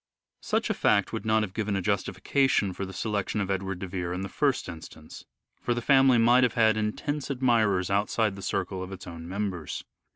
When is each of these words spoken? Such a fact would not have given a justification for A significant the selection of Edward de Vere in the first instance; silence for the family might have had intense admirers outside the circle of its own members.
Such 0.41 0.71
a 0.71 0.73
fact 0.73 1.13
would 1.13 1.27
not 1.27 1.43
have 1.43 1.53
given 1.53 1.75
a 1.75 1.81
justification 1.83 2.73
for 2.73 2.81
A 2.81 2.85
significant 2.85 2.87
the 2.87 2.99
selection 3.01 3.41
of 3.41 3.51
Edward 3.51 3.77
de 3.77 3.87
Vere 3.87 4.13
in 4.13 4.21
the 4.21 4.29
first 4.29 4.67
instance; 4.67 5.17
silence 5.17 5.25
for 5.61 5.75
the 5.75 5.79
family 5.83 6.17
might 6.17 6.41
have 6.43 6.55
had 6.55 6.75
intense 6.75 7.29
admirers 7.29 7.91
outside 7.91 8.35
the 8.35 8.41
circle 8.41 8.81
of 8.81 8.91
its 8.91 9.05
own 9.05 9.27
members. 9.29 9.83